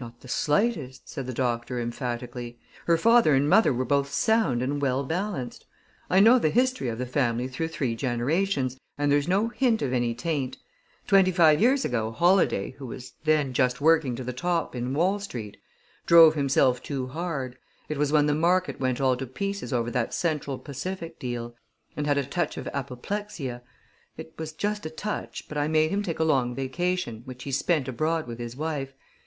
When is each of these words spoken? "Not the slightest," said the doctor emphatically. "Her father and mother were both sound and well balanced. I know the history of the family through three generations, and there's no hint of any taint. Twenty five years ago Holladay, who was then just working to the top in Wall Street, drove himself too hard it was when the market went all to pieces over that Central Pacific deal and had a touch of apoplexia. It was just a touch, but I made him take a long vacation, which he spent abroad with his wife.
"Not 0.00 0.22
the 0.22 0.26
slightest," 0.28 1.06
said 1.06 1.26
the 1.26 1.34
doctor 1.34 1.78
emphatically. 1.78 2.58
"Her 2.86 2.96
father 2.96 3.34
and 3.34 3.46
mother 3.46 3.74
were 3.74 3.84
both 3.84 4.10
sound 4.10 4.62
and 4.62 4.80
well 4.80 5.04
balanced. 5.04 5.66
I 6.08 6.18
know 6.18 6.38
the 6.38 6.48
history 6.48 6.88
of 6.88 6.96
the 6.96 7.04
family 7.04 7.46
through 7.46 7.68
three 7.68 7.94
generations, 7.94 8.78
and 8.96 9.12
there's 9.12 9.28
no 9.28 9.48
hint 9.48 9.82
of 9.82 9.92
any 9.92 10.14
taint. 10.14 10.56
Twenty 11.06 11.30
five 11.30 11.60
years 11.60 11.84
ago 11.84 12.10
Holladay, 12.10 12.70
who 12.78 12.86
was 12.86 13.12
then 13.24 13.52
just 13.52 13.82
working 13.82 14.16
to 14.16 14.24
the 14.24 14.32
top 14.32 14.74
in 14.74 14.94
Wall 14.94 15.18
Street, 15.18 15.58
drove 16.06 16.34
himself 16.36 16.82
too 16.82 17.08
hard 17.08 17.58
it 17.86 17.98
was 17.98 18.10
when 18.10 18.24
the 18.24 18.34
market 18.34 18.80
went 18.80 18.98
all 18.98 19.14
to 19.18 19.26
pieces 19.26 19.74
over 19.74 19.90
that 19.90 20.14
Central 20.14 20.58
Pacific 20.58 21.18
deal 21.18 21.54
and 21.94 22.06
had 22.06 22.16
a 22.16 22.24
touch 22.24 22.56
of 22.56 22.66
apoplexia. 22.72 23.60
It 24.16 24.32
was 24.38 24.54
just 24.54 24.86
a 24.86 24.90
touch, 24.90 25.46
but 25.50 25.58
I 25.58 25.68
made 25.68 25.90
him 25.90 26.02
take 26.02 26.18
a 26.18 26.24
long 26.24 26.54
vacation, 26.54 27.20
which 27.26 27.42
he 27.44 27.52
spent 27.52 27.86
abroad 27.88 28.26
with 28.26 28.38
his 28.38 28.56
wife. 28.56 28.94